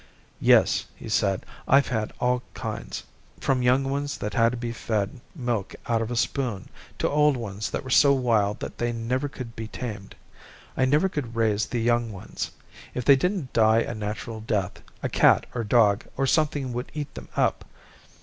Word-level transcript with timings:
"Yes," 0.39 0.87
he 0.95 1.07
said, 1.07 1.45
"I've 1.67 1.89
had 1.89 2.11
all 2.19 2.41
kinds, 2.55 3.03
from 3.39 3.61
young 3.61 3.83
ones 3.83 4.17
that 4.17 4.33
had 4.33 4.53
to 4.53 4.57
be 4.57 4.71
fed 4.71 5.21
milk 5.35 5.75
out 5.85 6.01
of 6.01 6.09
a 6.09 6.15
spoon 6.15 6.69
to 6.97 7.07
old 7.07 7.37
ones 7.37 7.69
that 7.69 7.83
were 7.83 7.91
so 7.91 8.11
wild 8.11 8.61
that 8.61 8.79
they 8.79 8.91
never 8.91 9.29
could 9.29 9.55
be 9.55 9.67
tamed. 9.67 10.15
I 10.75 10.85
never 10.85 11.07
could 11.07 11.35
raise 11.35 11.67
the 11.67 11.81
young 11.83 12.11
ones. 12.11 12.49
If 12.95 13.05
they 13.05 13.15
didn't 13.15 13.53
die 13.53 13.81
a 13.81 13.93
natural 13.93 14.39
death, 14.41 14.81
a 15.03 15.07
cat 15.07 15.45
or 15.53 15.61
a 15.61 15.65
dog 15.67 16.05
or 16.17 16.25
something 16.25 16.73
would 16.73 16.91
eat 16.95 17.13
them 17.13 17.29
up. 17.35 17.63